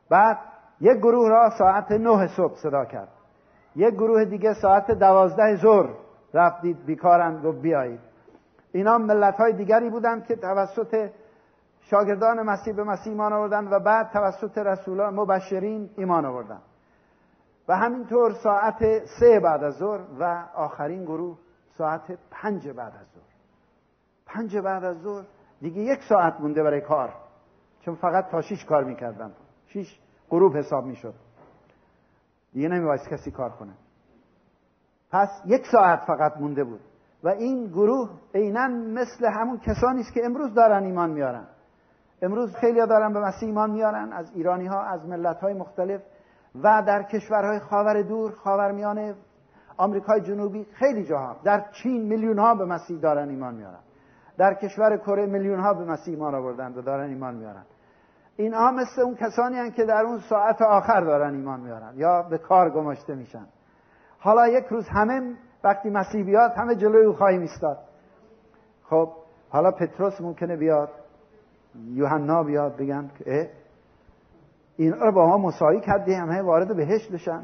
بعد 0.10 0.38
یک 0.82 0.98
گروه 0.98 1.30
را 1.30 1.50
ساعت 1.58 1.92
نه 1.92 2.28
صبح 2.28 2.56
صدا 2.56 2.86
کرد. 2.86 3.10
یک 3.76 3.94
گروه 3.94 4.26
دیگه 4.26 4.54
ساعت 4.54 4.92
دوازده 4.92 5.56
ظهر 5.56 5.90
رفتید 6.34 6.86
بیکارن 6.86 7.42
گفت 7.42 7.62
بیایید. 7.62 8.00
اینا 8.72 8.98
ملت 8.98 9.36
های 9.36 9.54
دیگری 9.54 9.90
بودند 9.90 10.26
که 10.26 10.36
توسط 10.36 11.10
شاگردان 11.82 12.42
مسیح 12.42 12.76
به 12.76 12.84
مسیح 12.84 13.14
ایمان 13.14 13.34
آوردن 13.34 13.68
و 13.68 13.80
بعد 13.80 14.10
توسط 14.10 14.58
رسولان 14.58 15.14
مبشرین 15.14 15.90
ایمان 15.98 16.26
آوردن. 16.26 16.62
و 17.68 17.76
همینطور 17.76 18.34
ساعت 18.34 19.06
سه 19.20 19.40
بعد 19.40 19.64
از 19.64 19.74
ظهر 19.74 20.00
و 20.20 20.46
آخرین 20.56 21.04
گروه 21.04 21.38
ساعت 21.78 22.18
پنج 22.32 22.70
بعد 22.70 22.94
از 22.96 23.08
ظهر. 23.16 23.24
پنج 24.26 24.58
بعد 24.58 24.84
از 24.84 24.98
ظهر 24.98 25.26
دیگه 25.62 25.82
یک 25.82 26.00
ساعت 26.10 26.40
مونده 26.40 26.64
برای 26.64 26.82
کار. 26.82 27.27
چون 27.88 27.96
فقط 27.96 28.30
تا 28.30 28.42
شیش 28.42 28.66
کار 28.66 28.84
می‌کردن 28.84 29.32
شیش 29.68 30.00
گروه 30.30 30.58
حساب 30.58 30.86
می‌شد. 30.86 31.14
دیگه 32.54 32.68
نمیبایست 32.68 33.10
کسی 33.10 33.32
کار 33.32 33.50
کنه. 33.50 33.72
پس 35.12 35.30
یک 35.46 35.66
ساعت 35.72 36.00
فقط 36.08 36.38
مونده 36.38 36.64
بود. 36.64 36.80
و 37.24 37.30
این 37.30 37.68
گروه 37.68 38.10
عینا 38.36 38.68
مثل 38.68 39.26
همون 39.26 39.58
کسانی 39.60 40.02
است 40.02 40.14
که 40.14 40.26
امروز 40.26 40.54
دارن 40.54 40.84
ایمان 40.84 41.10
میارن. 41.10 41.44
امروز 42.22 42.56
خیلی 42.56 42.88
دارن 42.88 43.14
به 43.14 43.20
مسیح 43.20 43.50
ایمان 43.50 43.72
میارن 43.72 44.14
از 44.14 44.32
ایرانی 44.36 44.66
ها 44.68 44.82
از 44.82 45.06
ملت 45.06 45.40
های 45.40 45.54
مختلف 45.54 46.02
و 46.64 46.84
در 46.88 47.04
کشورهای 47.04 47.60
خاور 47.60 48.02
دور 48.02 48.32
خاورمیانه 48.32 49.16
آمریکای 49.78 50.22
جنوبی 50.22 50.64
خیلی 50.74 51.04
جاها. 51.04 51.36
در 51.44 51.66
چین 51.72 52.02
میلیون 52.02 52.40
ها 52.40 52.56
به 52.56 52.66
مسیح 52.66 53.00
دارن 53.00 53.30
ایمان 53.30 53.56
میارن. 53.56 53.80
در 54.38 54.54
کشور 54.54 54.98
کره 54.98 55.26
میلیون 55.26 55.60
ها 55.60 55.74
به 55.74 55.86
مسیح 55.86 56.14
ایمان 56.14 56.36
آوردن 56.36 56.74
و 56.74 56.82
دارن 56.82 57.10
ایمان 57.10 57.36
میارن. 57.36 57.64
اینها 58.38 58.72
مثل 58.72 59.02
اون 59.02 59.16
کسانی 59.16 59.56
هستند 59.56 59.74
که 59.74 59.86
در 59.86 60.02
اون 60.02 60.20
ساعت 60.20 60.62
آخر 60.62 61.02
دارن 61.02 61.36
ایمان 61.36 61.60
میارن 61.60 61.94
یا 61.96 62.22
به 62.22 62.38
کار 62.38 62.70
گماشته 62.70 63.16
میشن. 63.16 63.46
حالا 64.20 64.48
یک 64.48 64.66
روز 64.66 64.88
همه 64.90 65.36
وقتی 65.64 65.90
مسیح 65.90 66.26
بیاد 66.26 66.52
همه 66.52 66.76
جلوی 66.76 67.06
او 67.06 67.14
خواهیم 67.14 67.42
ایستاد. 67.42 67.78
خب 68.84 69.10
حالا 69.50 69.72
پتروس 69.72 70.22
ممکنه 70.22 70.56
بیاد 70.56 70.90
یوحنا 71.76 72.44
بیاد 72.44 72.78
بگن 72.78 73.10
که 73.18 73.50
این 74.78 74.94
رو 74.94 75.12
با 75.12 75.28
ما 75.28 75.38
مساوی 75.38 75.82
کردی 75.82 76.14
همه 76.14 76.42
وارد 76.42 76.76
بهشت 76.76 77.12
بشن. 77.12 77.44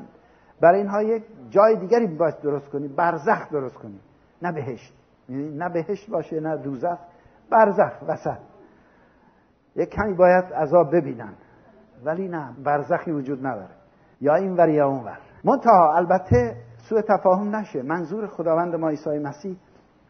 برای 0.62 0.80
اینها 0.80 1.04
یک 1.04 1.24
جای 1.50 1.76
دیگری 1.76 2.08
باید 2.08 2.40
درست 2.42 2.70
کنی 2.70 2.88
برزخ 2.88 3.50
درست 3.52 3.76
کنی 3.76 4.00
نه 4.42 4.52
بهشت. 4.52 4.94
یعنی 5.30 5.58
نه 5.58 5.70
بهشت 5.70 6.10
باشه 6.10 6.40
نه 6.40 6.58
دوزخ. 6.58 6.98
برزخ 7.50 7.94
وسط. 8.08 8.53
یک 9.76 9.90
کمی 9.90 10.14
باید 10.14 10.44
عذاب 10.54 10.96
ببینن. 10.96 11.34
ولی 12.06 12.28
نه 12.28 12.54
برزخی 12.64 13.12
وجود 13.12 13.48
نداره. 13.48 13.76
یا 14.22 14.36
این 14.36 14.56
ور 14.56 14.70
یا 14.70 14.88
اون 14.88 15.04
ور. 15.04 15.18
منتها 15.44 15.96
البته 15.96 16.56
سوء 16.90 17.02
تفاهم 17.02 17.56
نشه. 17.56 17.82
منظور 17.82 18.28
خداوند 18.28 18.76
ما 18.76 18.90
عیسی 18.90 19.20
مسیح 19.20 19.58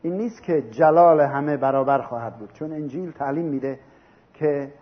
این 0.02 0.13
نیست 0.13 0.43
که 0.43 0.62
جلال 0.62 1.21
همه 1.21 1.58
برابر 1.58 2.02
خواهد 2.02 2.38
بود. 2.38 2.54
چون 2.54 2.71
انجیل 2.71 3.12
تعلیم 3.12 3.45
میده 3.45 3.80
که 4.34 4.73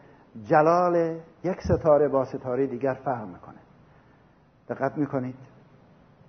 جلال 0.43 0.95
یک 1.43 1.57
ستاره 1.61 2.07
با 2.07 2.25
ستاره 2.25 2.67
دیگر 2.67 2.93
فرق 2.93 3.27
می‌کنه. 3.27 3.57
دقت 4.69 4.97
می‌کنید؟ 4.97 5.35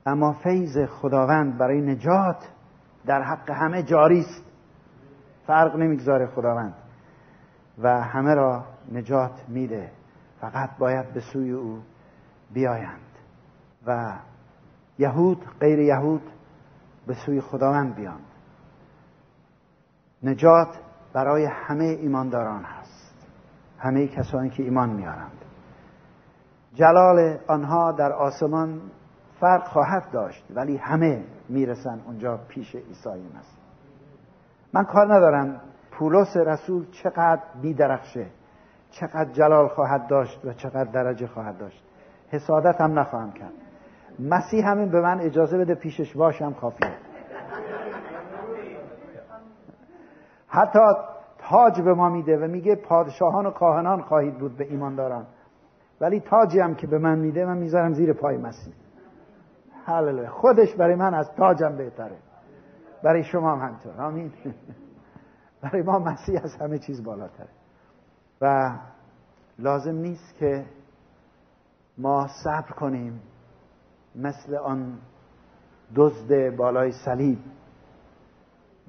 اما 0.06 0.32
فیض 0.32 0.78
خداوند 0.88 1.58
برای 1.58 1.80
نجات 1.80 2.48
در 3.06 3.22
حق 3.22 3.50
همه 3.50 3.82
جاری 3.82 4.20
است 4.20 4.44
فرق 5.46 5.76
نمی‌گذاره 5.76 6.26
خداوند. 6.26 6.74
و 7.78 8.00
همه 8.02 8.34
را 8.34 8.64
نجات 8.92 9.48
میده. 9.48 9.90
فقط 10.40 10.70
باید 10.78 11.12
به 11.12 11.20
سوی 11.20 11.50
او 11.50 11.82
بیایند 12.52 13.00
و 13.86 14.12
یهود 14.98 15.46
غیر 15.60 15.78
یهود 15.78 16.22
به 17.06 17.14
سوی 17.14 17.40
خداوند 17.40 17.94
بیاند 17.94 18.26
نجات 20.22 20.78
برای 21.12 21.44
همه 21.44 21.84
ایمانداران 21.84 22.64
هست. 22.64 23.28
همه 23.78 24.06
کسانی 24.06 24.50
که 24.50 24.62
ایمان 24.62 24.90
میارند. 24.90 25.44
جلال 26.74 27.38
آنها 27.48 27.92
در 27.92 28.12
آسمان 28.12 28.80
فرق 29.40 29.68
خواهد 29.68 30.10
داشت 30.12 30.44
ولی 30.54 30.76
همه 30.76 31.24
می‌رسن 31.48 32.00
اونجا 32.06 32.36
پیش 32.48 32.74
عیسی 32.74 33.08
مسیح. 33.08 33.62
من 34.72 34.84
کار 34.84 35.14
ندارم 35.14 35.60
پولس 36.02 36.36
رسول 36.36 36.86
چقدر 36.90 37.42
بیدرخشه 37.62 38.26
چقدر 38.90 39.32
جلال 39.32 39.68
خواهد 39.68 40.06
داشت 40.06 40.44
و 40.44 40.52
چقدر 40.52 40.90
درجه 40.90 41.26
خواهد 41.26 41.58
داشت. 41.58 41.84
حسادت 42.28 42.80
هم 42.80 42.98
نخواهم 42.98 43.32
کرد. 43.32 43.52
مسیح 44.18 44.68
همین 44.68 44.88
به 44.88 45.00
من 45.00 45.20
اجازه 45.20 45.58
بده 45.58 45.74
پیشش 45.74 46.16
باشم 46.16 46.52
کافیه. 46.52 46.90
حتی 50.48 50.78
تاج 51.38 51.80
به 51.80 51.94
ما 51.94 52.08
میده 52.08 52.38
و 52.38 52.48
میگه 52.48 52.74
پادشاهان 52.74 53.46
و 53.46 53.50
کاهنان 53.50 54.02
خواهید 54.02 54.38
بود 54.38 54.56
به 54.56 54.64
ایمانداران. 54.64 55.26
ولی 56.00 56.20
تاجی 56.20 56.60
هم 56.60 56.74
که 56.74 56.86
به 56.86 56.98
من 56.98 57.18
میده 57.18 57.44
من 57.44 57.58
می‌ذارم 57.58 57.92
زیر 57.92 58.12
پای 58.12 58.36
مسیح. 58.36 58.74
هللویا. 59.86 60.30
خودش 60.30 60.74
برای 60.74 60.94
من 60.94 61.14
از 61.14 61.30
تاجم 61.36 61.76
بهتره. 61.76 62.16
برای 63.02 63.24
شما 63.24 63.56
هم 63.56 63.66
همینطور. 63.66 64.02
آمین. 64.02 64.32
برای 65.62 65.82
ما 65.82 65.98
مسیح 65.98 66.40
از 66.44 66.56
همه 66.56 66.78
چیز 66.78 67.04
بالاتره. 67.04 67.48
و 68.40 68.72
لازم 69.58 69.94
نیست 69.94 70.34
که 70.38 70.64
ما 71.98 72.28
صبر 72.44 72.70
کنیم 72.70 73.20
مثل 74.14 74.54
آن 74.54 74.98
دزد 75.94 76.56
بالای 76.56 76.92
صلیب 76.92 77.38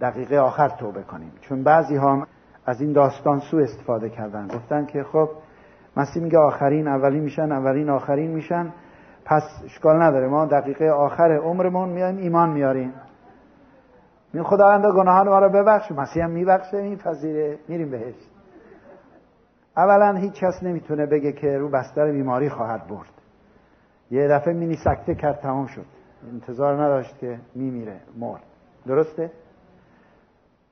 دقیقه 0.01 0.37
آخر 0.37 0.69
توبه 0.69 1.03
کنیم. 1.03 1.31
چون 1.41 1.63
بعضی 1.63 1.95
هم 1.95 2.27
از 2.65 2.81
این 2.81 2.93
داستان 2.93 3.39
سو 3.39 3.57
استفاده 3.57 4.09
کردن. 4.09 4.47
گفتن 4.47 4.85
که 4.85 5.03
خب 5.03 5.29
مسیح 5.97 6.23
میگه 6.23 6.37
آخرین 6.37 6.87
اولین 6.87 7.23
میشن 7.23 7.51
اولین 7.51 7.89
آخرین 7.89 8.31
میشن. 8.31 8.73
پس 9.25 9.43
اشکال 9.65 10.01
نداره. 10.01 10.27
ما 10.27 10.45
دقیقه 10.45 10.89
آخر 10.89 11.31
عمرمون 11.31 11.89
میایم 11.89 12.17
ایمان 12.17 12.49
میاریم. 12.49 12.93
می 14.33 14.43
خداوند 14.43 14.85
گناهان 14.85 15.29
ما 15.29 15.39
رو 15.39 15.49
ببخش. 15.49 15.91
مسیح 15.91 16.23
هم 16.23 16.31
میبخشه 16.31 16.81
میپذیره 16.81 17.59
میریم 17.67 17.91
بهش. 17.91 18.15
اولا 19.77 20.13
هیچ 20.13 20.33
کس 20.33 20.63
نمی‌تونه 20.63 21.05
بگه 21.05 21.31
که 21.31 21.57
رو 21.57 21.69
بستر 21.69 22.11
بیماری 22.11 22.49
خواهد 22.49 22.87
برد. 22.87 23.11
یه 24.11 24.27
دفعه 24.27 24.53
مینی 24.53 24.75
سکته 24.75 25.15
کرد 25.15 25.39
تمام 25.39 25.65
شد. 25.65 25.85
انتظار 26.31 26.83
نداشت 26.83 27.17
که 27.17 27.39
میمیره 27.55 27.99
مرد. 28.17 28.43
درسته؟ 28.85 29.31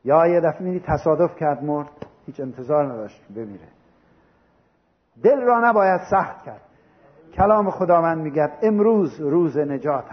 یا 0.06 0.28
یه 0.28 0.40
دفعه 0.40 0.62
مینی 0.62 0.80
تصادف 0.80 1.36
کرد 1.36 1.64
مرد. 1.64 1.92
هیچ 2.26 2.40
انتظار 2.40 2.94
نداشت 2.94 3.22
بمیره. 3.36 3.68
دل 5.24 5.42
را 5.42 5.70
نباید 5.70 6.02
سخت 6.12 6.44
کرد. 6.44 6.62
کلام 7.34 7.70
خداوند 7.70 8.18
میگه 8.18 8.50
امروز 8.64 9.20
روز 9.20 9.58
نجات 9.58 10.06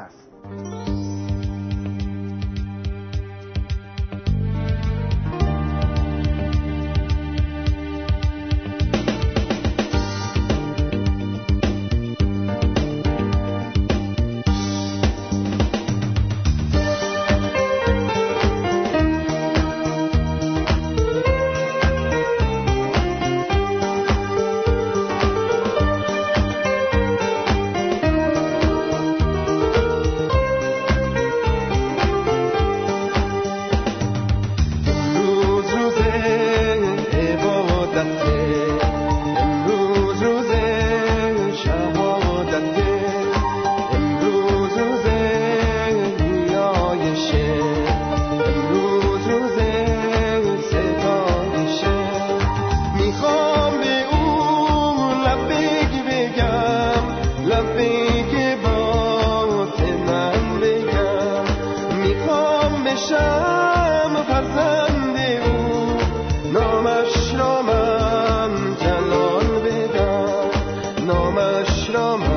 است 71.11 72.28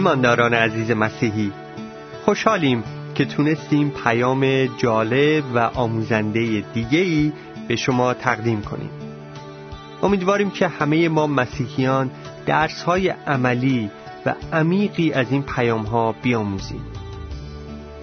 ایمانداران 0.00 0.54
عزیز 0.54 0.90
مسیحی 0.90 1.52
خوشحالیم 2.24 2.84
که 3.14 3.24
تونستیم 3.24 3.90
پیام 4.04 4.66
جالب 4.66 5.44
و 5.54 5.58
آموزنده 5.58 6.64
دیگهی 6.74 7.32
به 7.68 7.76
شما 7.76 8.14
تقدیم 8.14 8.62
کنیم. 8.62 8.90
امیدواریم 10.02 10.50
که 10.50 10.68
همه 10.68 11.08
ما 11.08 11.26
مسیحیان 11.26 12.10
درس 12.46 12.82
های 12.82 13.08
عملی 13.08 13.90
و 14.26 14.34
عمیقی 14.52 15.12
از 15.12 15.26
این 15.30 15.42
پیام 15.42 15.82
ها 15.82 16.14
بیاموزیم. 16.22 16.80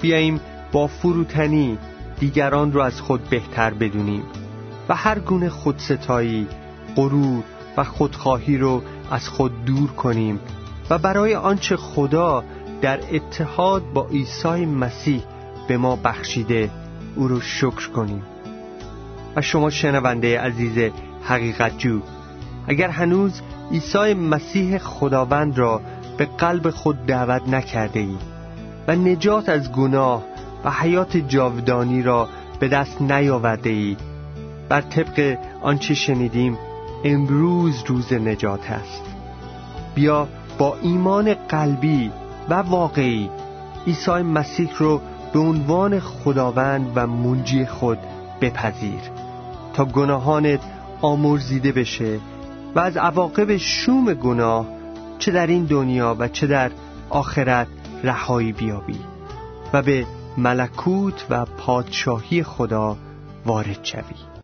بیاییم 0.01 0.39
با 0.71 0.87
فروتنی 0.87 1.77
دیگران 2.19 2.73
رو 2.73 2.81
از 2.81 3.01
خود 3.01 3.29
بهتر 3.29 3.73
بدونیم 3.73 4.23
و 4.89 4.95
هر 4.95 5.19
گونه 5.19 5.49
خودستایی، 5.49 6.47
غرور 6.95 7.43
و 7.77 7.83
خودخواهی 7.83 8.57
رو 8.57 8.81
از 9.11 9.29
خود 9.29 9.65
دور 9.65 9.91
کنیم 9.91 10.39
و 10.89 10.97
برای 10.97 11.35
آنچه 11.35 11.77
خدا 11.77 12.43
در 12.81 12.99
اتحاد 13.11 13.83
با 13.93 14.07
عیسی 14.07 14.65
مسیح 14.65 15.23
به 15.67 15.77
ما 15.77 15.95
بخشیده 15.95 16.69
او 17.15 17.27
رو 17.27 17.41
شکر 17.41 17.89
کنیم. 17.89 18.23
و 19.35 19.41
شما 19.41 19.69
شنونده 19.69 20.39
عزیز 20.39 20.91
حقیقت 21.23 21.77
جو 21.77 21.99
اگر 22.67 22.89
هنوز 22.89 23.41
عیسی 23.71 24.13
مسیح 24.13 24.77
خداوند 24.77 25.57
را 25.57 25.81
به 26.17 26.25
قلب 26.25 26.69
خود 26.69 27.05
دعوت 27.05 27.49
نکرده 27.49 27.99
ای 27.99 28.17
و 28.87 28.95
نجات 28.95 29.49
از 29.49 29.71
گناه 29.71 30.23
و 30.65 30.71
حیات 30.71 31.17
جاودانی 31.17 32.03
را 32.03 32.29
به 32.59 32.67
دست 32.67 33.01
نیاورده 33.01 33.69
ای 33.69 33.97
بر 34.69 34.81
طبق 34.81 35.37
آنچه 35.61 35.93
شنیدیم 35.93 36.57
امروز 37.03 37.83
روز 37.87 38.13
نجات 38.13 38.71
است. 38.71 39.03
بیا 39.95 40.27
با 40.57 40.77
ایمان 40.81 41.33
قلبی 41.33 42.11
و 42.49 42.53
واقعی 42.53 43.29
عیسی 43.87 44.11
مسیح 44.11 44.69
رو 44.77 45.01
به 45.33 45.39
عنوان 45.39 45.99
خداوند 45.99 46.91
و 46.95 47.07
منجی 47.07 47.65
خود 47.65 47.97
بپذیر 48.41 48.99
تا 49.73 49.85
گناهانت 49.85 50.59
آمرزیده 51.01 51.71
بشه 51.71 52.19
و 52.75 52.79
از 52.79 52.97
عواقب 52.97 53.57
شوم 53.57 54.13
گناه 54.13 54.65
چه 55.19 55.31
در 55.31 55.47
این 55.47 55.65
دنیا 55.65 56.15
و 56.19 56.27
چه 56.27 56.47
در 56.47 56.71
آخرت 57.09 57.67
رهایی 58.03 58.51
بیابی 58.51 58.99
و 59.73 59.81
به 59.81 60.05
ملکوت 60.37 61.25
و 61.29 61.45
پادشاهی 61.45 62.43
خدا 62.43 62.97
وارد 63.45 63.79
شوی. 63.83 64.27